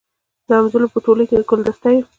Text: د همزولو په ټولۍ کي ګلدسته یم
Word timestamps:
د 0.47 0.49
همزولو 0.57 0.91
په 0.93 0.99
ټولۍ 1.05 1.25
کي 1.29 1.37
ګلدسته 1.49 1.89
یم 1.93 2.05